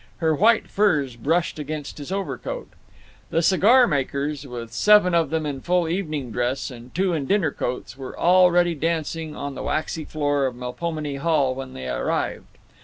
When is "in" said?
5.45-5.61, 7.13-7.27